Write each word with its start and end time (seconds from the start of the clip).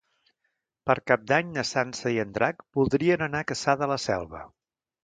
Per 0.89 0.95
Cap 1.11 1.27
d'Any 1.31 1.51
na 1.59 1.65
Sança 1.73 2.15
i 2.17 2.19
en 2.27 2.35
Drac 2.39 2.67
voldrien 2.81 3.29
anar 3.29 3.47
a 3.47 3.49
Cassà 3.53 3.79
de 3.85 3.93
la 3.95 4.05
Selva. 4.11 4.45